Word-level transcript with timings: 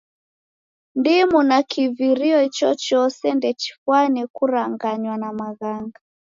Ndimu 0.95 1.39
na 1.49 1.59
kivirio 1.69 2.39
ichochose 2.47 3.27
ndechifwane 3.39 4.21
kuranganywa 4.35 5.15
na 5.21 5.29
maghanga. 5.39 5.99